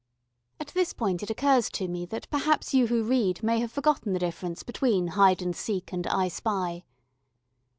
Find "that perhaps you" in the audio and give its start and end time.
2.07-2.87